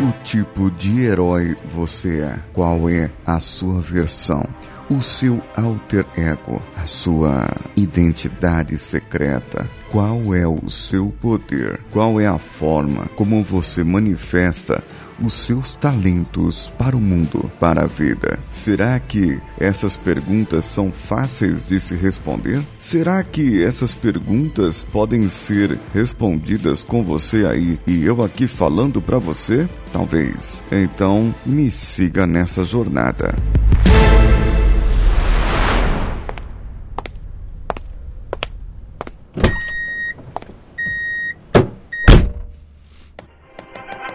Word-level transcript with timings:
o 0.00 0.12
tipo 0.24 0.70
de 0.70 1.02
herói 1.02 1.54
você 1.70 2.22
é? 2.22 2.38
Qual 2.52 2.88
é 2.88 3.10
a 3.26 3.38
sua 3.38 3.80
versão? 3.80 4.42
O 4.88 5.00
seu 5.02 5.40
alter 5.54 6.06
ego, 6.16 6.60
a 6.74 6.86
sua 6.86 7.46
identidade 7.76 8.76
secreta. 8.78 9.68
Qual 9.90 10.34
é 10.34 10.46
o 10.46 10.68
seu 10.70 11.14
poder? 11.20 11.80
Qual 11.90 12.20
é 12.20 12.26
a 12.26 12.38
forma 12.38 13.06
como 13.14 13.42
você 13.42 13.84
manifesta 13.84 14.82
os 15.20 15.32
seus 15.32 15.74
talentos 15.76 16.72
para 16.78 16.96
o 16.96 17.00
mundo, 17.00 17.50
para 17.60 17.82
a 17.82 17.86
vida? 17.86 18.38
Será 18.50 18.98
que 18.98 19.40
essas 19.58 19.96
perguntas 19.96 20.64
são 20.64 20.90
fáceis 20.90 21.66
de 21.66 21.78
se 21.80 21.94
responder? 21.94 22.62
Será 22.78 23.22
que 23.22 23.62
essas 23.62 23.94
perguntas 23.94 24.84
podem 24.84 25.28
ser 25.28 25.78
respondidas 25.94 26.84
com 26.84 27.02
você 27.04 27.46
aí 27.46 27.78
e 27.86 28.04
eu 28.04 28.22
aqui 28.22 28.46
falando 28.46 29.00
para 29.00 29.18
você? 29.18 29.68
Talvez. 29.92 30.62
Então, 30.70 31.34
me 31.44 31.70
siga 31.70 32.26
nessa 32.26 32.64
jornada. 32.64 33.34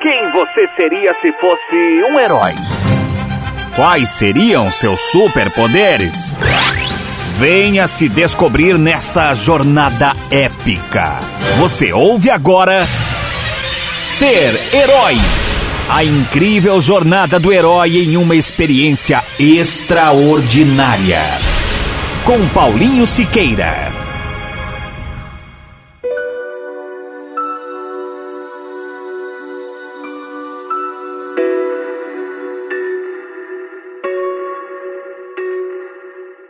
Quem 0.06 0.32
você 0.34 0.68
seria 0.76 1.16
se 1.16 1.32
fosse 1.40 2.04
um 2.12 2.20
herói? 2.20 2.54
Quais 3.76 4.08
seriam 4.12 4.72
seus 4.72 5.00
superpoderes? 5.00 6.38
Venha 7.40 7.88
se 7.88 8.08
descobrir 8.08 8.78
nessa 8.78 9.34
jornada 9.34 10.14
épica. 10.30 11.20
Você 11.58 11.92
ouve 11.92 12.30
agora 12.30 12.86
Ser 12.86 14.54
Herói. 14.76 15.16
A 15.90 16.04
incrível 16.04 16.80
jornada 16.80 17.40
do 17.40 17.52
herói 17.52 17.98
em 17.98 18.16
uma 18.16 18.36
experiência 18.36 19.24
extraordinária. 19.40 21.24
Com 22.24 22.48
Paulinho 22.50 23.08
Siqueira. 23.08 23.95